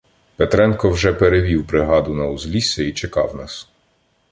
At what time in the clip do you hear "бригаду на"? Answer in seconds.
1.67-2.27